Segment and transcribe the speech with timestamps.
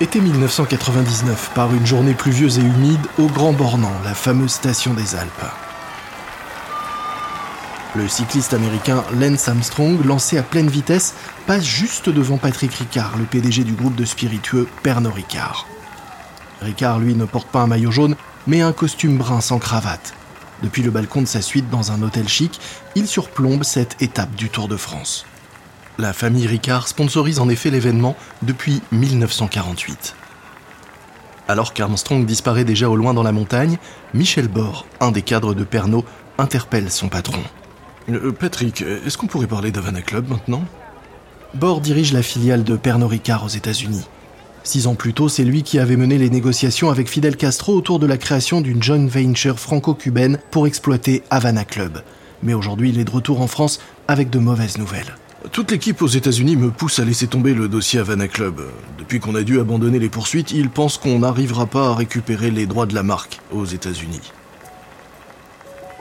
[0.00, 5.14] Été 1999, par une journée pluvieuse et humide au Grand Bornand, la fameuse station des
[5.14, 5.30] Alpes.
[7.94, 11.14] Le cycliste américain Lance Armstrong, lancé à pleine vitesse,
[11.46, 15.68] passe juste devant Patrick Ricard, le PDG du groupe de spiritueux Pernod Ricard.
[16.60, 18.16] Ricard, lui, ne porte pas un maillot jaune,
[18.48, 20.12] mais un costume brun sans cravate.
[20.64, 22.58] Depuis le balcon de sa suite dans un hôtel chic,
[22.96, 25.24] il surplombe cette étape du Tour de France.
[25.98, 30.16] La famille Ricard sponsorise en effet l'événement depuis 1948.
[31.46, 33.78] Alors qu'Armstrong disparaît déjà au loin dans la montagne,
[34.12, 36.04] Michel Bord, un des cadres de Pernod,
[36.36, 37.42] interpelle son patron.
[38.10, 40.64] Euh, Patrick, est-ce qu'on pourrait parler d'Havana Club maintenant?
[41.54, 44.04] Bord dirige la filiale de Pernod Ricard aux États-Unis.
[44.64, 48.00] Six ans plus tôt, c'est lui qui avait mené les négociations avec Fidel Castro autour
[48.00, 52.02] de la création d'une joint venture franco-cubaine pour exploiter Havana Club.
[52.42, 55.14] Mais aujourd'hui, il est de retour en France avec de mauvaises nouvelles.
[55.52, 58.62] Toute l'équipe aux États-Unis me pousse à laisser tomber le dossier Havana Club.
[58.98, 62.66] Depuis qu'on a dû abandonner les poursuites, ils pensent qu'on n'arrivera pas à récupérer les
[62.66, 64.32] droits de la marque aux États-Unis.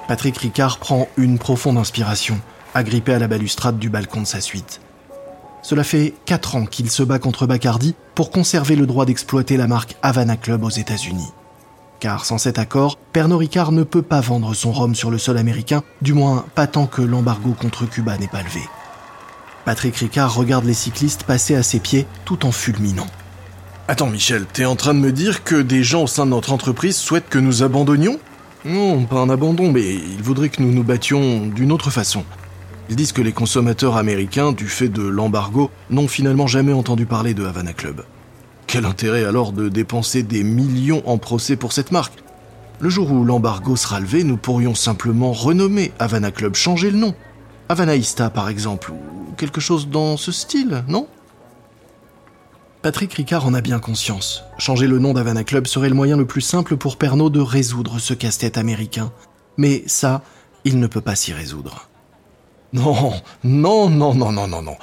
[0.08, 2.40] Patrick Ricard prend une profonde inspiration,
[2.74, 4.80] agrippé à la balustrade du balcon de sa suite.
[5.62, 9.68] Cela fait 4 ans qu'il se bat contre Bacardi pour conserver le droit d'exploiter la
[9.68, 11.32] marque Havana Club aux États-Unis.
[12.00, 15.38] Car sans cet accord, Pernod Ricard ne peut pas vendre son rhum sur le sol
[15.38, 18.62] américain, du moins pas tant que l'embargo contre Cuba n'est pas levé.
[19.66, 23.08] Patrick Ricard regarde les cyclistes passer à ses pieds tout en fulminant.
[23.88, 26.52] Attends Michel, t'es en train de me dire que des gens au sein de notre
[26.52, 28.20] entreprise souhaitent que nous abandonnions?
[28.66, 32.24] Non, pas un abandon, mais ils voudraient que nous nous battions d'une autre façon.
[32.90, 37.34] Ils disent que les consommateurs américains, du fait de l'embargo, n'ont finalement jamais entendu parler
[37.34, 38.04] de Havana Club.
[38.68, 42.24] Quel intérêt alors de dépenser des millions en procès pour cette marque?
[42.80, 47.14] Le jour où l'embargo sera levé, nous pourrions simplement renommer Havana Club, changer le nom.
[47.70, 51.08] Havanaïsta par exemple, ou quelque chose dans ce style, non?
[52.82, 54.44] Patrick Ricard en a bien conscience.
[54.58, 57.98] Changer le nom d'Havana Club serait le moyen le plus simple pour Pernod de résoudre
[58.00, 59.14] ce casse-tête américain.
[59.56, 60.22] Mais ça,
[60.66, 61.90] il ne peut pas s'y résoudre.
[62.74, 63.14] Non,
[63.44, 64.76] non, non, non, non, non, non.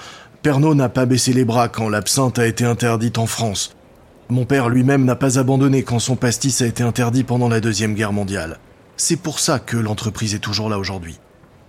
[0.42, 3.76] Pernod n'a pas baissé les bras quand l'absinthe a été interdite en France.
[4.30, 7.94] Mon père lui-même n'a pas abandonné quand son pastis a été interdit pendant la Deuxième
[7.94, 8.60] Guerre mondiale.
[8.96, 11.19] C'est pour ça que l'entreprise est toujours là aujourd'hui.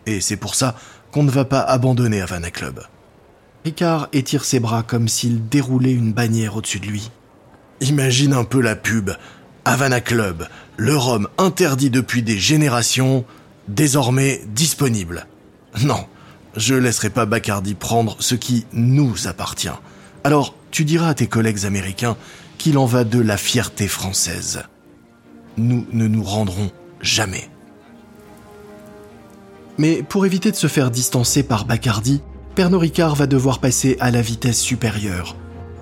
[0.06, 0.76] Et c'est pour ça
[1.12, 2.82] qu'on ne va pas abandonner Havana Club.
[3.64, 7.12] Ricard étire ses bras comme s'il déroulait une bannière au-dessus de lui.
[7.82, 9.12] Imagine un peu la pub.
[9.66, 13.26] Havana Club, le rhum interdit depuis des générations,
[13.68, 15.28] désormais disponible.
[15.84, 16.06] Non,
[16.56, 19.70] je laisserai pas Bacardi prendre ce qui nous appartient.
[20.24, 22.18] Alors, tu diras à tes collègues américains
[22.58, 24.64] qu'il en va de la fierté française.
[25.58, 26.72] Nous ne nous rendrons
[27.02, 27.50] jamais.
[29.82, 32.22] Mais pour éviter de se faire distancer par Bacardi,
[32.54, 35.36] Pernod Ricard va devoir passer à la vitesse supérieure.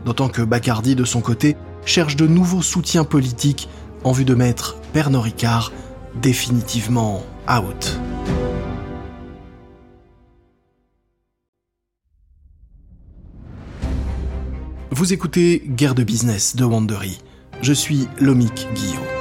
[0.05, 3.67] D'autant que Bacardi, de son côté, cherche de nouveaux soutiens politiques
[4.05, 5.73] en vue de mettre Pernod Ricard
[6.21, 7.99] définitivement out.
[14.91, 17.19] Vous écoutez Guerre de business de Wandery.
[17.61, 19.18] Je suis Lomik Guillaume.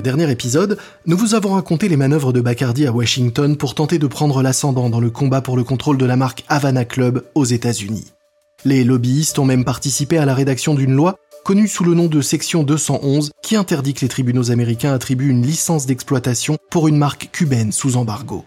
[0.00, 4.06] Dernier épisode, nous vous avons raconté les manœuvres de Bacardi à Washington pour tenter de
[4.06, 8.12] prendre l'ascendant dans le combat pour le contrôle de la marque Havana Club aux États-Unis.
[8.64, 12.20] Les lobbyistes ont même participé à la rédaction d'une loi connue sous le nom de
[12.20, 17.30] Section 211 qui interdit que les tribunaux américains attribuent une licence d'exploitation pour une marque
[17.32, 18.44] cubaine sous embargo.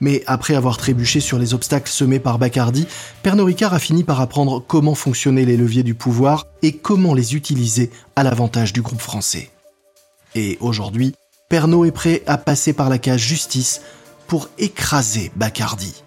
[0.00, 2.86] Mais après avoir trébuché sur les obstacles semés par Bacardi,
[3.22, 7.34] Pernod Ricard a fini par apprendre comment fonctionnaient les leviers du pouvoir et comment les
[7.34, 9.50] utiliser à l'avantage du groupe français.
[10.34, 11.14] Et aujourd'hui,
[11.48, 13.80] Pernod est prêt à passer par la cage justice
[14.26, 16.02] pour écraser Bacardi.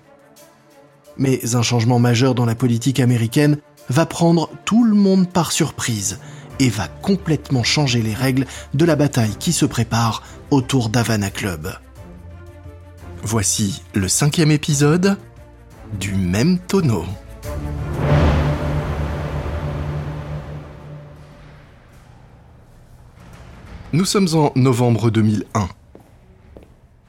[1.18, 3.58] Mais un changement majeur dans la politique américaine
[3.90, 6.20] va prendre tout le monde par surprise
[6.60, 11.74] et va complètement changer les règles de la bataille qui se prépare autour d'Havana Club.
[13.24, 15.18] Voici le cinquième épisode
[16.00, 17.06] du même tonneau.
[23.94, 25.68] Nous sommes en novembre 2001.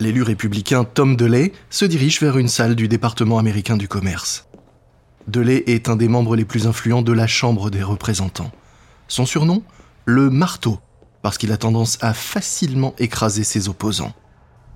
[0.00, 4.48] L'élu républicain Tom DeLay se dirige vers une salle du département américain du commerce.
[5.28, 8.50] DeLay est un des membres les plus influents de la Chambre des représentants.
[9.06, 9.62] Son surnom
[10.06, 10.80] Le marteau,
[11.22, 14.12] parce qu'il a tendance à facilement écraser ses opposants.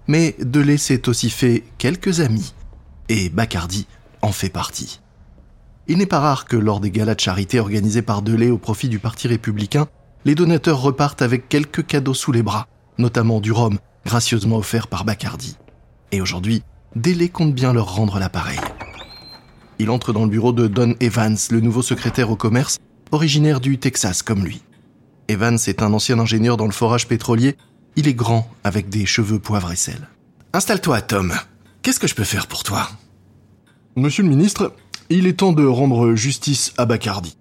[0.06, 2.55] Mais Delay s'est aussi fait quelques amis,
[3.08, 3.88] et Bacardi
[4.23, 5.00] en fait partie.
[5.88, 8.88] Il n'est pas rare que lors des galas de charité organisés par Delay au profit
[8.88, 9.88] du Parti républicain,
[10.26, 12.67] les donateurs repartent avec quelques cadeaux sous les bras,
[12.99, 15.56] notamment du rhum, gracieusement offert par Bacardi.
[16.11, 16.64] Et aujourd'hui,
[16.96, 18.58] Delay compte bien leur rendre l'appareil.
[19.78, 22.78] Il entre dans le bureau de Don Evans, le nouveau secrétaire au commerce,
[23.12, 24.62] originaire du Texas comme lui.
[25.28, 27.56] Evans est un ancien ingénieur dans le forage pétrolier.
[27.94, 30.08] Il est grand, avec des cheveux poivre et sel.
[30.52, 31.34] Installe-toi, Tom.
[31.82, 32.88] Qu'est-ce que je peux faire pour toi?
[33.94, 34.75] Monsieur le ministre,
[35.08, 37.37] il est temps de rendre justice à Bacardi.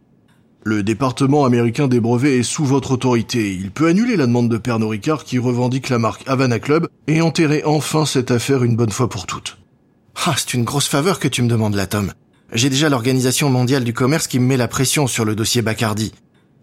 [0.67, 3.53] Le département américain des brevets est sous votre autorité.
[3.53, 7.21] Il peut annuler la demande de Pernod Ricard qui revendique la marque Havana Club et
[7.21, 9.59] enterrer enfin cette affaire une bonne fois pour toutes.
[10.25, 12.12] Ah, c'est une grosse faveur que tu me demandes là, Tom.
[12.51, 16.13] J'ai déjà l'Organisation mondiale du commerce qui me met la pression sur le dossier Bacardi.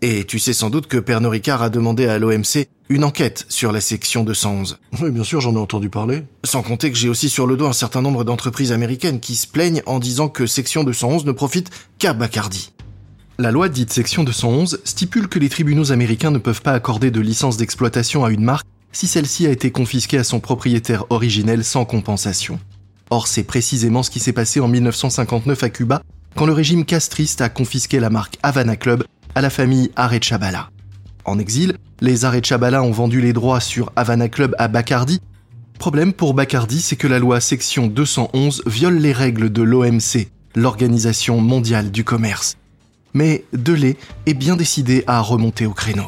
[0.01, 3.71] Et tu sais sans doute que Pernod Ricard a demandé à l'OMC une enquête sur
[3.71, 4.81] la section 211.
[5.01, 6.25] Oui, bien sûr, j'en ai entendu parler.
[6.43, 9.47] Sans compter que j'ai aussi sur le dos un certain nombre d'entreprises américaines qui se
[9.47, 11.71] plaignent en disant que section 211 ne profite
[12.01, 12.73] qu'à Bacardi.
[13.43, 17.21] La loi dite section 211 stipule que les tribunaux américains ne peuvent pas accorder de
[17.21, 21.85] licence d'exploitation à une marque si celle-ci a été confisquée à son propriétaire originel sans
[21.85, 22.61] compensation.
[23.11, 26.03] Or, c'est précisément ce qui s'est passé en 1959 à Cuba,
[26.37, 29.03] quand le régime castriste a confisqué la marque Havana Club
[29.35, 30.71] à la famille Arechabala.
[31.25, 35.19] En exil, les Arechabala ont vendu les droits sur Havana Club à Bacardi.
[35.81, 41.41] Problème pour Bacardi, c'est que la loi section 211 viole les règles de l'OMC, l'Organisation
[41.41, 42.57] mondiale du commerce.
[43.15, 46.07] Mais Delay est bien décidé à remonter au créneau.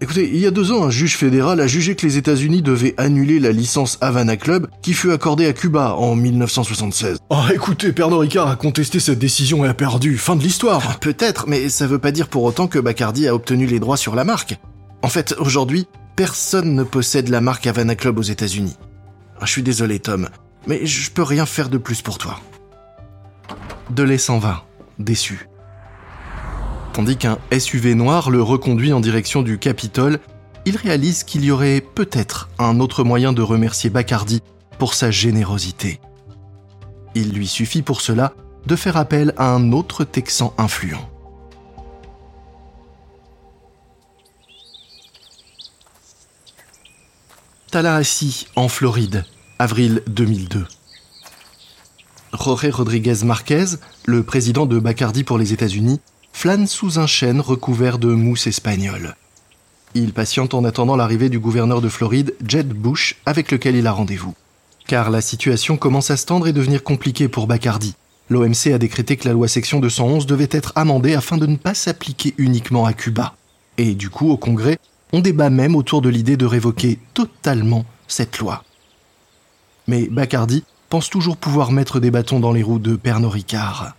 [0.00, 2.94] Écoutez, il y a deux ans, un juge fédéral a jugé que les États-Unis devaient
[2.98, 7.18] annuler la licence Havana Club qui fut accordée à Cuba en 1976.
[7.30, 10.16] Oh, écoutez, Pernod Ricard a contesté cette décision et a perdu.
[10.16, 10.82] Fin de l'histoire.
[10.88, 13.96] Ah, peut-être, mais ça veut pas dire pour autant que Bacardi a obtenu les droits
[13.96, 14.56] sur la marque.
[15.02, 18.76] En fait, aujourd'hui, personne ne possède la marque Havana Club aux États-Unis.
[19.40, 20.28] Ah, je suis désolé, Tom,
[20.68, 22.38] mais je peux rien faire de plus pour toi.
[23.90, 24.64] Delay s'en va,
[25.00, 25.48] déçu
[26.98, 30.18] tandis qu'un SUV noir le reconduit en direction du Capitole,
[30.66, 34.42] il réalise qu'il y aurait peut-être un autre moyen de remercier Bacardi
[34.80, 36.00] pour sa générosité.
[37.14, 38.32] Il lui suffit pour cela
[38.66, 41.08] de faire appel à un autre Texan influent.
[47.70, 49.24] Tallahassee, en Floride,
[49.60, 50.66] avril 2002.
[52.32, 53.66] Jorge Rodriguez Marquez,
[54.04, 56.00] le président de Bacardi pour les États-Unis,
[56.38, 59.16] flâne sous un chêne recouvert de mousse espagnole.
[59.94, 63.92] Il patiente en attendant l'arrivée du gouverneur de Floride, Jed Bush, avec lequel il a
[63.92, 64.34] rendez-vous.
[64.86, 67.96] Car la situation commence à se tendre et devenir compliquée pour Bacardi.
[68.30, 71.74] L'OMC a décrété que la loi section 211 devait être amendée afin de ne pas
[71.74, 73.34] s'appliquer uniquement à Cuba.
[73.76, 74.78] Et du coup, au Congrès,
[75.12, 78.62] on débat même autour de l'idée de révoquer totalement cette loi.
[79.88, 83.96] Mais Bacardi pense toujours pouvoir mettre des bâtons dans les roues de Pernod Ricard.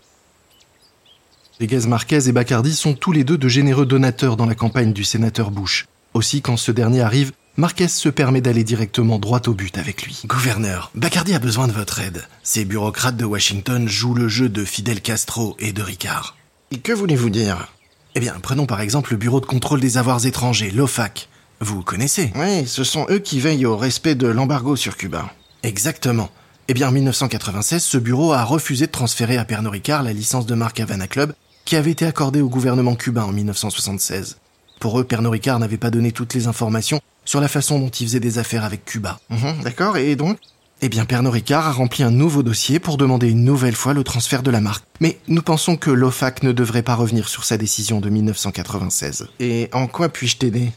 [1.62, 5.04] Rodriguez Marquez et Bacardi sont tous les deux de généreux donateurs dans la campagne du
[5.04, 5.88] sénateur Bush.
[6.14, 10.22] Aussi, quand ce dernier arrive, Marquez se permet d'aller directement droit au but avec lui.
[10.26, 12.26] Gouverneur, Bacardi a besoin de votre aide.
[12.44, 16.38] Ces bureaucrates de Washington jouent le jeu de Fidel Castro et de Ricard.
[16.72, 17.68] Et que voulez-vous dire?
[18.16, 21.28] Eh bien, prenons par exemple le Bureau de contrôle des avoirs étrangers, l'OFAC.
[21.60, 22.32] Vous connaissez?
[22.36, 25.30] Oui, ce sont eux qui veillent au respect de l'embargo sur Cuba.
[25.64, 26.30] Exactement.
[26.70, 30.46] Eh bien, en 1996, ce bureau a refusé de transférer à Pernod Ricard la licence
[30.46, 31.34] de marque Havana Club
[31.70, 34.38] qui avait été accordé au gouvernement cubain en 1976.
[34.80, 38.08] Pour eux, Pernod Ricard n'avait pas donné toutes les informations sur la façon dont il
[38.08, 39.20] faisait des affaires avec Cuba.
[39.30, 40.40] Mhm, d'accord, et donc?
[40.82, 44.04] Eh bien, Pernod Ricard a rempli un nouveau dossier pour demander une nouvelle fois le
[44.04, 44.84] transfert de la marque.
[45.00, 49.28] Mais nous pensons que l'OFAC ne devrait pas revenir sur sa décision de 1996.
[49.40, 50.72] Et en quoi puis-je t'aider?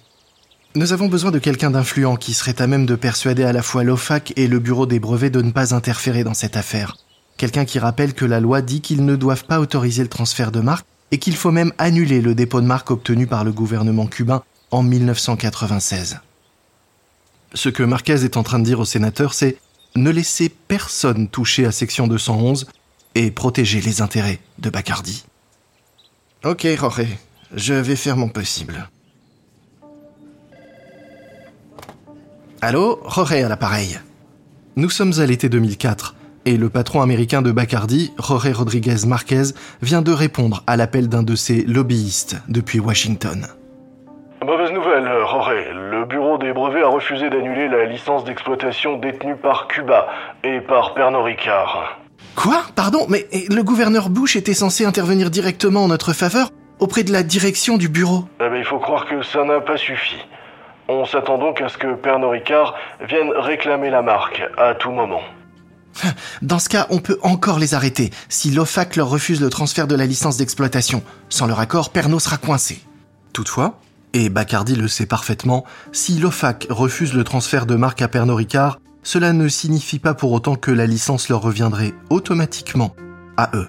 [0.75, 3.83] Nous avons besoin de quelqu'un d'influent qui serait à même de persuader à la fois
[3.83, 6.99] l'OFAC et le Bureau des brevets de ne pas interférer dans cette affaire.
[7.43, 10.61] Quelqu'un qui rappelle que la loi dit qu'ils ne doivent pas autoriser le transfert de
[10.61, 14.45] marque et qu'il faut même annuler le dépôt de marque obtenu par le gouvernement cubain
[14.71, 16.21] en 1996.
[17.53, 19.57] Ce que Marquez est en train de dire au sénateur, c'est
[19.97, 22.69] ne laisser personne toucher à section 211
[23.17, 25.25] et protéger les intérêts de Bacardi.
[26.45, 27.09] Ok, Jorge,
[27.57, 28.89] je vais faire mon possible.
[32.61, 33.99] Allô, Jorge à l'appareil.
[34.77, 40.03] Nous sommes à l'été 2004 et le patron américain de Bacardi, Jorge Rodriguez Marquez, vient
[40.03, 43.47] de répondre à l'appel d'un de ses lobbyistes depuis Washington.
[44.45, 45.55] Mauvaise nouvelle, Jorge.
[45.73, 50.09] Le bureau des brevets a refusé d'annuler la licence d'exploitation détenue par Cuba
[50.43, 51.99] et par Pernod Ricard.
[52.35, 52.63] Quoi?
[52.75, 57.23] Pardon Mais le gouverneur Bush était censé intervenir directement en notre faveur auprès de la
[57.23, 58.25] direction du bureau?
[58.41, 60.17] Eh ben, il faut croire que ça n'a pas suffi.
[60.89, 65.23] On s'attend donc à ce que Pernod Ricard vienne réclamer la marque à tout moment.
[66.43, 69.95] Dans ce cas, on peut encore les arrêter si l'OFAC leur refuse le transfert de
[69.95, 71.03] la licence d'exploitation.
[71.29, 72.83] Sans leur accord, Pernod sera coincé.
[73.33, 73.81] Toutefois,
[74.13, 78.79] et Bacardi le sait parfaitement, si l'OFAC refuse le transfert de marque à Pernod Ricard,
[79.03, 82.95] cela ne signifie pas pour autant que la licence leur reviendrait automatiquement
[83.37, 83.69] à eux.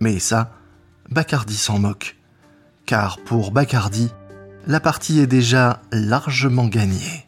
[0.00, 0.52] Mais ça,
[1.10, 2.16] Bacardi s'en moque.
[2.86, 4.10] Car pour Bacardi,
[4.66, 7.26] la partie est déjà largement gagnée.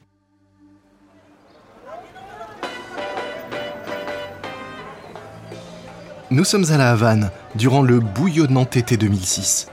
[6.36, 9.68] Nous sommes à La Havane durant le bouillonnant été 2006.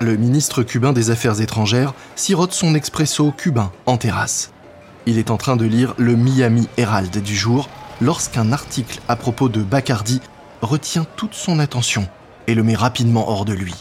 [0.00, 4.52] Le ministre cubain des Affaires étrangères sirote son expresso cubain en terrasse.
[5.06, 7.68] Il est en train de lire le Miami Herald du jour
[8.00, 10.20] lorsqu'un article à propos de Bacardi
[10.62, 12.06] retient toute son attention
[12.46, 13.74] et le met rapidement hors de lui.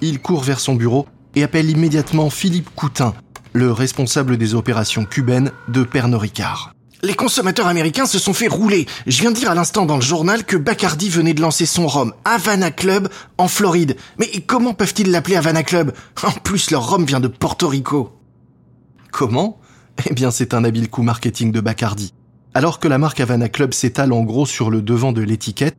[0.00, 3.14] Il court vers son bureau et appelle immédiatement Philippe Coutin,
[3.52, 6.72] le responsable des opérations cubaines de Pernod Ricard.
[7.02, 8.86] Les consommateurs américains se sont fait rouler.
[9.06, 11.86] Je viens de dire à l'instant dans le journal que Bacardi venait de lancer son
[11.86, 13.96] rhum Havana Club en Floride.
[14.18, 15.94] Mais comment peuvent-ils l'appeler Havana Club?
[16.22, 18.12] En plus, leur rhum vient de Porto Rico.
[19.12, 19.58] Comment?
[20.08, 22.12] Eh bien, c'est un habile coup marketing de Bacardi.
[22.52, 25.76] Alors que la marque Havana Club s'étale en gros sur le devant de l'étiquette,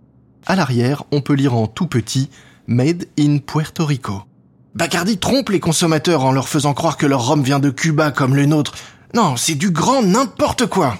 [0.47, 2.29] à l'arrière, on peut lire en tout petit
[2.67, 4.23] Made in Puerto Rico.
[4.73, 8.35] Bacardi trompe les consommateurs en leur faisant croire que leur rhum vient de Cuba comme
[8.35, 8.73] le nôtre.
[9.13, 10.95] Non, c'est du grand n'importe quoi.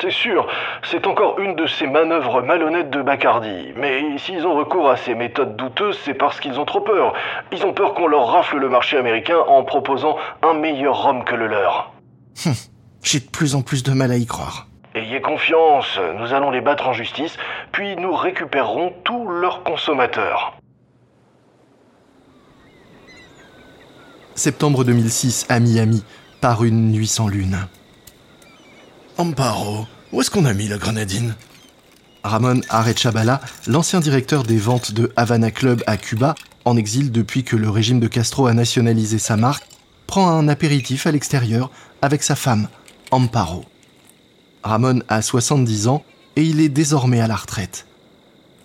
[0.00, 0.46] C'est sûr,
[0.82, 3.72] c'est encore une de ces manœuvres malhonnêtes de Bacardi.
[3.76, 7.12] Mais s'ils ont recours à ces méthodes douteuses, c'est parce qu'ils ont trop peur.
[7.52, 11.34] Ils ont peur qu'on leur rafle le marché américain en proposant un meilleur rhum que
[11.34, 11.92] le leur.
[12.46, 12.54] Hum,
[13.02, 14.66] j'ai de plus en plus de mal à y croire.
[14.94, 17.36] Ayez confiance, nous allons les battre en justice,
[17.72, 20.54] puis nous récupérerons tous leurs consommateurs.
[24.34, 26.04] Septembre 2006 à Miami,
[26.40, 27.58] par une nuit sans lune.
[29.16, 31.36] Amparo, où est-ce qu'on a mis la grenadine?
[32.24, 37.54] Ramon Arechabala, l'ancien directeur des ventes de Havana Club à Cuba, en exil depuis que
[37.54, 39.68] le régime de Castro a nationalisé sa marque,
[40.08, 41.70] prend un apéritif à l'extérieur
[42.02, 42.66] avec sa femme,
[43.12, 43.64] Amparo.
[44.64, 46.02] Ramon a 70 ans
[46.34, 47.86] et il est désormais à la retraite.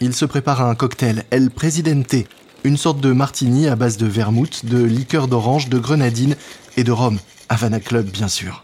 [0.02, 2.16] Il se prépare à un cocktail El Presidente,
[2.64, 6.36] une sorte de martini à base de vermouth, de liqueur d'orange, de grenadine
[6.76, 7.20] et de rhum.
[7.50, 8.64] Havana Club, bien sûr.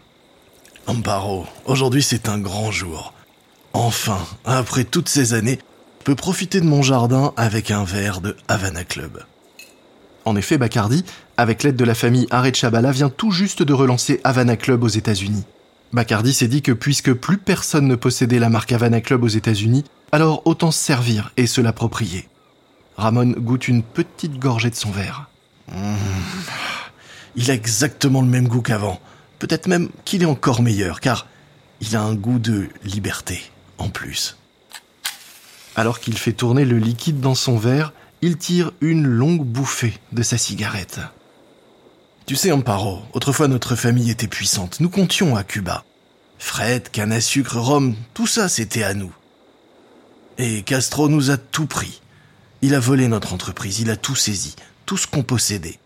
[0.86, 3.12] Amparo, aujourd'hui c'est un grand jour.
[3.72, 5.58] Enfin, après toutes ces années,
[6.00, 9.24] je peux profiter de mon jardin avec un verre de Havana Club.
[10.24, 11.04] En effet, Bacardi,
[11.36, 15.44] avec l'aide de la famille Arechabala, vient tout juste de relancer Havana Club aux États-Unis.
[15.92, 19.84] Bacardi s'est dit que puisque plus personne ne possédait la marque Havana Club aux États-Unis,
[20.12, 22.28] alors autant se servir et se l'approprier.
[22.96, 25.28] Ramon goûte une petite gorgée de son verre.
[25.72, 25.94] Mmh.
[27.36, 29.00] Il a exactement le même goût qu'avant.
[29.38, 31.26] Peut-être même qu'il est encore meilleur, car
[31.80, 34.36] il a un goût de liberté en plus.
[35.74, 40.22] Alors qu'il fait tourner le liquide dans son verre, il tire une longue bouffée de
[40.22, 41.00] sa cigarette.
[42.24, 44.80] Tu sais, Amparo, autrefois notre famille était puissante.
[44.80, 45.84] Nous comptions à Cuba.
[46.38, 49.14] Fret, canne à sucre, rhum, tout ça c'était à nous.
[50.38, 52.00] Et Castro nous a tout pris.
[52.62, 55.78] Il a volé notre entreprise, il a tout saisi, tout ce qu'on possédait.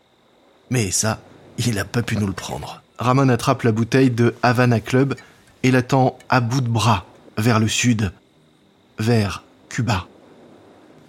[0.71, 1.21] Mais ça,
[1.59, 2.83] il n'a pas pu nous le prendre.
[3.00, 5.14] Ramon attrape la bouteille de Havana Club
[5.62, 7.07] et l'attend à bout de bras
[7.38, 8.12] vers le sud,
[8.99, 10.07] vers Cuba.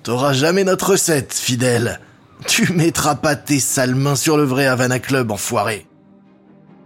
[0.03, 2.00] T'auras jamais notre recette, fidèle.
[2.48, 5.86] Tu mettras pas tes sales mains sur le vrai Havana Club, enfoiré.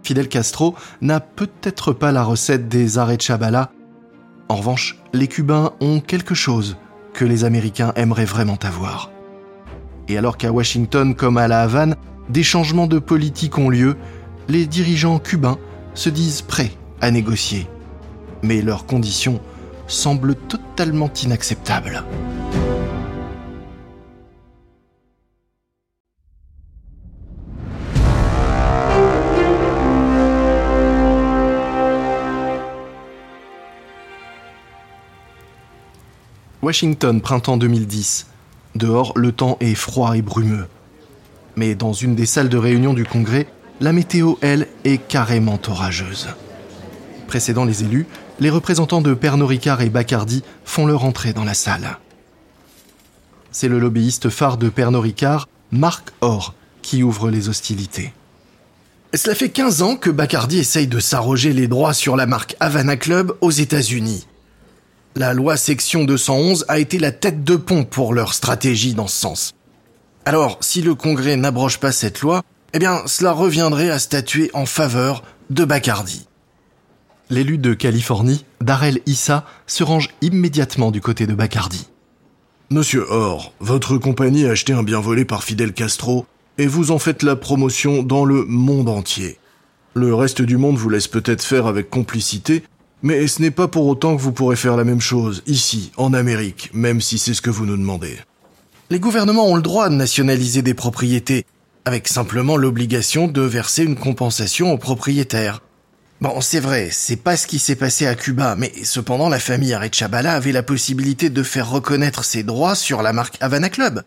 [0.02, 3.70] Fidel Castro n'a peut-être pas la recette des Arechabala.
[4.48, 6.76] En revanche, les Cubains ont quelque chose
[7.14, 9.10] que les Américains aimeraient vraiment avoir.
[10.08, 11.94] Et alors qu'à Washington comme à la Havane,
[12.28, 13.96] des changements de politique ont lieu,
[14.48, 15.58] les dirigeants cubains
[15.94, 17.66] se disent prêts à négocier.
[18.42, 19.40] Mais leurs conditions
[19.88, 22.04] semblent totalement inacceptables.
[36.62, 38.26] Washington, printemps 2010.
[38.74, 40.66] Dehors, le temps est froid et brumeux.
[41.54, 43.46] Mais dans une des salles de réunion du Congrès,
[43.80, 46.28] la météo, elle, est carrément orageuse.
[47.26, 48.06] Précédant les élus,
[48.40, 51.98] les représentants de Pernod Ricard et Bacardi font leur entrée dans la salle.
[53.50, 58.12] C'est le lobbyiste phare de Pernod Ricard, Marc Orr, qui ouvre les hostilités.
[59.14, 62.96] Cela fait 15 ans que Bacardi essaye de s'arroger les droits sur la marque Havana
[62.96, 64.26] Club aux États-Unis.
[65.14, 69.18] La loi section 211 a été la tête de pont pour leur stratégie dans ce
[69.18, 69.54] sens.
[70.26, 72.42] Alors, si le Congrès n'abroge pas cette loi,
[72.72, 76.26] eh bien, cela reviendrait à statuer en faveur de Bacardi.
[77.30, 81.88] L'élu de Californie, Darrell Issa, se range immédiatement du côté de Bacardi.
[82.70, 86.26] Monsieur Or, votre compagnie a acheté un bien volé par Fidel Castro
[86.58, 89.38] et vous en faites la promotion dans le monde entier.
[89.94, 92.64] Le reste du monde vous laisse peut-être faire avec complicité,
[93.02, 96.12] mais ce n'est pas pour autant que vous pourrez faire la même chose ici, en
[96.12, 98.16] Amérique, même si c'est ce que vous nous demandez.
[98.90, 101.44] Les gouvernements ont le droit de nationaliser des propriétés,
[101.86, 105.62] avec simplement l'obligation de verser une compensation aux propriétaires.
[106.20, 109.72] Bon, c'est vrai, c'est pas ce qui s'est passé à Cuba, mais cependant la famille
[109.72, 114.02] Arechabala avait la possibilité de faire reconnaître ses droits sur la marque Havana Club.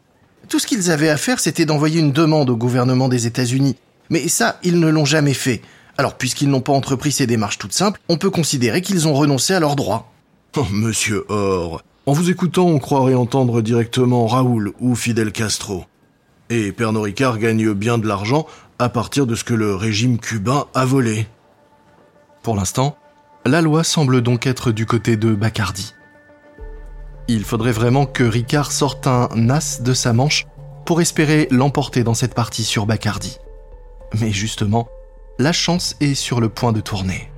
[0.49, 3.77] Tout ce qu'ils avaient à faire, c'était d'envoyer une demande au gouvernement des États-Unis.
[4.09, 5.61] Mais ça, ils ne l'ont jamais fait.
[5.97, 9.53] Alors, puisqu'ils n'ont pas entrepris ces démarches toutes simples, on peut considérer qu'ils ont renoncé
[9.53, 10.11] à leurs droits.
[10.57, 15.85] Oh, monsieur Or, en vous écoutant, on croirait entendre directement Raoul ou Fidel Castro.
[16.51, 18.47] Et Pernod Ricard gagne bien de l'argent
[18.79, 21.27] à partir de ce que le régime cubain a volé.
[22.41, 22.97] Pour l'instant,
[23.45, 25.93] la loi semble donc être du côté de Bacardi.
[27.27, 30.47] Il faudrait vraiment que Ricard sorte un as de sa manche
[30.85, 33.37] pour espérer l'emporter dans cette partie sur Bacardi.
[34.19, 34.89] Mais justement,
[35.37, 37.31] la chance est sur le point de tourner.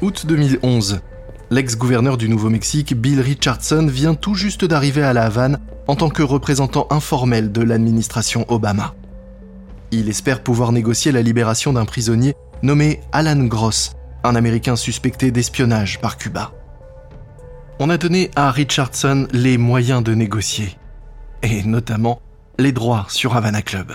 [0.00, 1.00] Août 2011.
[1.48, 6.24] L'ex-gouverneur du Nouveau-Mexique, Bill Richardson, vient tout juste d'arriver à La Havane en tant que
[6.24, 8.94] représentant informel de l'administration Obama.
[9.92, 12.34] Il espère pouvoir négocier la libération d'un prisonnier
[12.64, 13.92] nommé Alan Gross,
[14.24, 16.50] un Américain suspecté d'espionnage par Cuba.
[17.78, 20.76] On a donné à Richardson les moyens de négocier,
[21.44, 22.20] et notamment
[22.58, 23.92] les droits sur Havana Club.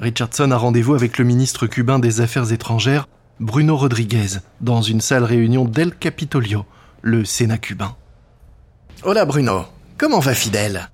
[0.00, 3.06] Richardson a rendez-vous avec le ministre cubain des Affaires étrangères,
[3.40, 6.64] Bruno Rodriguez, dans une salle réunion d'El Capitolio,
[7.02, 7.96] le Sénat cubain.
[9.02, 9.64] Hola Bruno,
[9.98, 10.90] comment va Fidel?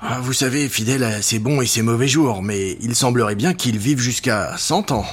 [0.00, 3.54] Ah, Vous savez, Fidel a ses bons et ses mauvais jours, mais il semblerait bien
[3.54, 5.06] qu'il vive jusqu'à 100 ans.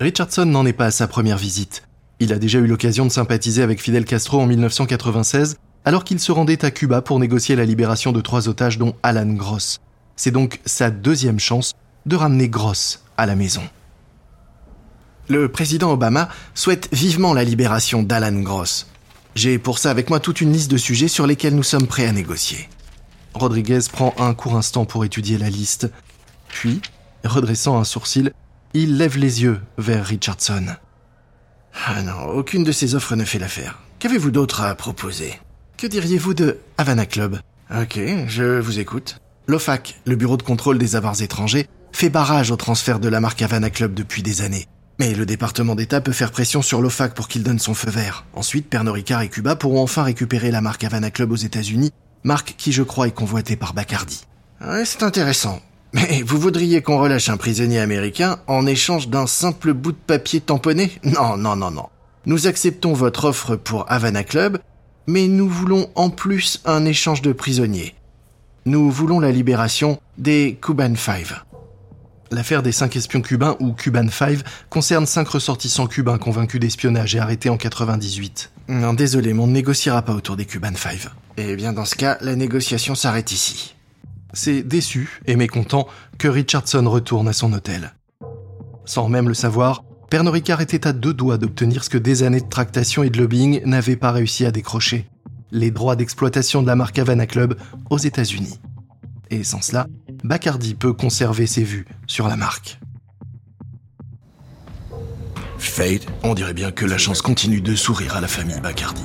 [0.00, 1.84] Richardson n'en est pas à sa première visite.
[2.20, 6.32] Il a déjà eu l'occasion de sympathiser avec Fidel Castro en 1996, alors qu'il se
[6.32, 9.78] rendait à Cuba pour négocier la libération de trois otages dont Alan Gross.
[10.16, 11.74] C'est donc sa deuxième chance
[12.06, 13.62] de ramener Gross à la maison.
[15.28, 18.86] Le président Obama souhaite vivement la libération d'Alan Gross.
[19.34, 22.06] J'ai pour ça avec moi toute une liste de sujets sur lesquels nous sommes prêts
[22.06, 22.68] à négocier.
[23.32, 25.90] Rodriguez prend un court instant pour étudier la liste.
[26.48, 26.80] Puis,
[27.24, 28.32] redressant un sourcil,
[28.74, 30.66] il lève les yeux vers Richardson.
[31.86, 33.80] Ah non, aucune de ces offres ne fait l'affaire.
[33.98, 35.40] Qu'avez-vous d'autre à proposer?
[35.76, 37.38] Que diriez-vous de Havana Club?
[37.74, 39.16] Ok, je vous écoute.
[39.48, 43.42] L'OFAC, le Bureau de contrôle des avoirs étrangers, fait barrage au transfert de la marque
[43.42, 44.66] Havana Club depuis des années.
[44.98, 48.24] Mais le département d'État peut faire pression sur l'OFAC pour qu'il donne son feu vert.
[48.34, 52.54] Ensuite, Pernod Ricard et Cuba pourront enfin récupérer la marque Havana Club aux États-Unis, marque
[52.56, 54.24] qui je crois est convoitée par Bacardi.
[54.84, 55.60] C'est intéressant.
[55.92, 60.40] Mais vous voudriez qu'on relâche un prisonnier américain en échange d'un simple bout de papier
[60.40, 60.92] tamponné?
[61.04, 61.88] Non, non, non, non.
[62.26, 64.58] Nous acceptons votre offre pour Havana Club,
[65.06, 67.94] mais nous voulons en plus un échange de prisonniers.
[68.64, 71.42] Nous voulons la libération des Cuban Five.
[72.34, 77.20] L'affaire des cinq espions cubains ou Cuban Five concerne cinq ressortissants cubains convaincus d'espionnage et
[77.20, 78.50] arrêtés en 98.
[78.66, 81.10] Non, désolé, mais on ne négociera pas autour des Cuban Five.
[81.36, 83.76] Eh bien, dans ce cas, la négociation s'arrête ici.
[84.32, 85.86] C'est déçu et mécontent
[86.18, 87.94] que Richardson retourne à son hôtel.
[88.84, 92.40] Sans même le savoir, Pernod Ricard était à deux doigts d'obtenir ce que des années
[92.40, 95.08] de tractation et de lobbying n'avaient pas réussi à décrocher
[95.52, 97.56] les droits d'exploitation de la marque Havana Club
[97.90, 98.58] aux États-Unis.
[99.34, 99.88] Et sans cela,
[100.22, 102.78] Bacardi peut conserver ses vues sur la marque.
[105.58, 109.02] Fate, on dirait bien que la chance continue de sourire à la famille Bacardi.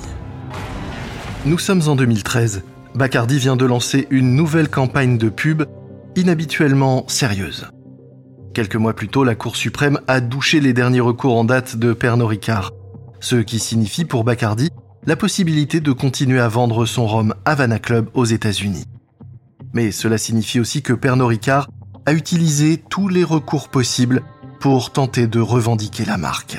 [1.45, 2.61] Nous sommes en 2013
[2.93, 5.63] Bacardi vient de lancer une nouvelle campagne de pub
[6.15, 7.67] inhabituellement sérieuse.
[8.53, 11.93] Quelques mois plus tôt, la Cour suprême a douché les derniers recours en date de
[11.93, 12.71] Pernod Ricard,
[13.19, 14.69] ce qui signifie pour Bacardi
[15.07, 18.85] la possibilité de continuer à vendre son rhum Havana Club aux États-Unis.
[19.73, 21.69] Mais cela signifie aussi que Pernod Ricard
[22.05, 24.21] a utilisé tous les recours possibles
[24.59, 26.57] pour tenter de revendiquer la marque.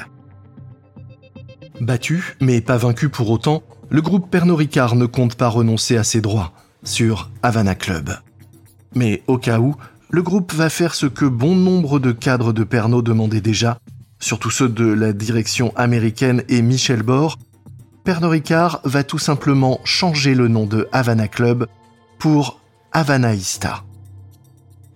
[1.80, 6.04] Battu, mais pas vaincu pour autant, le groupe Pernod Ricard ne compte pas renoncer à
[6.04, 6.52] ses droits
[6.84, 8.10] sur Havana Club.
[8.94, 9.74] Mais au cas où,
[10.10, 13.78] le groupe va faire ce que bon nombre de cadres de Pernod demandaient déjà,
[14.18, 17.38] surtout ceux de la direction américaine et Michel Bord,
[18.04, 21.66] Pernod Ricard va tout simplement changer le nom de Havana Club
[22.18, 22.59] pour
[22.92, 23.84] Havanaïsta.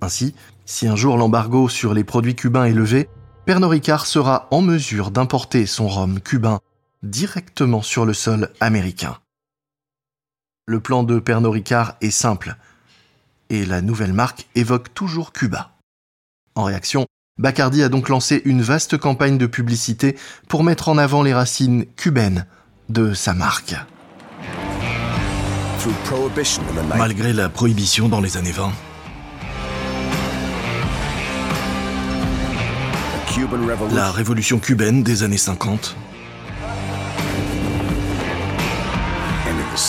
[0.01, 0.35] Ainsi,
[0.67, 3.09] si un jour l'embargo sur les produits cubains est levé,
[3.47, 6.61] Pernod Ricard sera en mesure d'importer son rhum cubain
[7.03, 9.19] directement sur le sol américain.
[10.67, 12.57] Le plan de Pernod Ricard est simple.
[13.51, 15.73] Et la nouvelle marque évoque toujours Cuba.
[16.55, 17.07] En réaction,
[17.39, 20.17] Bacardi a donc lancé une vaste campagne de publicité
[20.49, 22.47] pour mettre en avant les racines cubaines
[22.89, 23.77] de sa marque.
[26.97, 28.73] Malgré la prohibition dans les années 20,
[33.93, 35.97] la révolution cubaine des années 50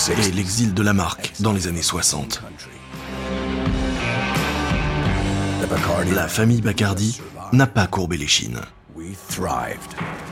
[0.09, 2.43] et l'exil de la marque dans les années 60.
[6.13, 8.61] La famille Bacardi n'a pas courbé les chines.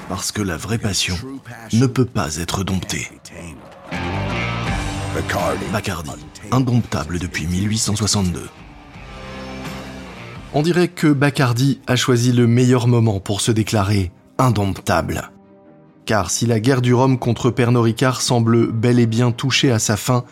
[0.09, 1.15] Parce que la vraie passion
[1.71, 3.09] ne peut pas être domptée.
[5.71, 6.11] Bacardi,
[6.51, 8.49] indomptable depuis 1862.
[10.53, 15.31] On dirait que Bacardi a choisi le meilleur moment pour se déclarer indomptable.
[16.05, 19.79] Car si la guerre du Rhum contre Pernod Ricard semble bel et bien toucher à
[19.79, 20.25] sa fin,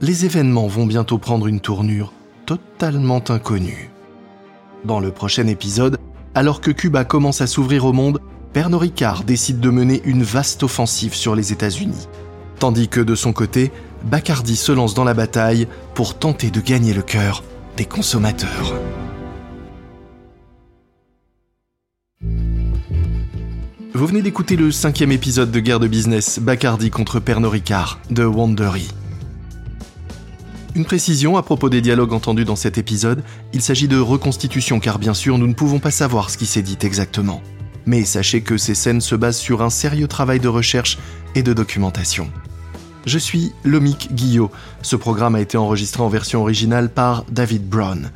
[0.00, 2.12] les événements vont bientôt prendre une tournure
[2.46, 3.90] totalement inconnue.
[4.84, 5.98] Dans le prochain épisode,
[6.34, 8.20] alors que Cuba commence à s'ouvrir au monde,
[8.52, 12.08] Pernod Ricard décide de mener une vaste offensive sur les États-Unis.
[12.58, 13.70] Tandis que de son côté,
[14.04, 17.42] Bacardi se lance dans la bataille pour tenter de gagner le cœur
[17.76, 18.74] des consommateurs.
[23.94, 28.24] Vous venez d'écouter le cinquième épisode de Guerre de Business, Bacardi contre Pernod Ricard, de
[28.24, 28.88] Wandery.
[30.76, 35.00] Une précision à propos des dialogues entendus dans cet épisode, il s'agit de reconstitution car
[35.00, 37.42] bien sûr nous ne pouvons pas savoir ce qui s'est dit exactement.
[37.86, 40.98] Mais sachez que ces scènes se basent sur un sérieux travail de recherche
[41.34, 42.30] et de documentation.
[43.08, 44.50] Je suis Lomic Guillot.
[44.82, 48.10] Ce programme a été enregistré en version originale par David Brown.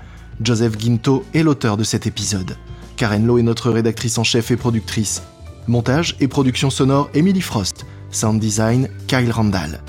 [0.45, 2.59] Joseph Guinto est l'auteur de cet épisode.
[2.97, 5.23] Karen Lowe est notre rédactrice en chef et productrice.
[5.67, 7.87] Montage et production sonore Emily Frost.
[8.11, 9.81] Sound design Kyle Randall.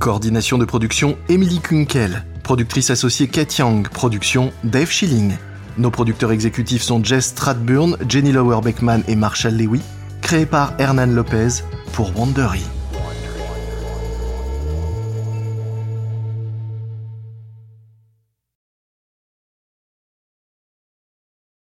[0.00, 2.24] Coordination de production Emily Kunkel.
[2.42, 3.88] Productrice associée Kate Young.
[3.88, 5.34] Production Dave Schilling.
[5.78, 9.80] Nos producteurs exécutifs sont Jess Stradburn, Jenny Lower Beckman et Marshall Lewy.
[10.20, 11.62] Créé par Hernan Lopez
[11.92, 12.64] pour Wandery.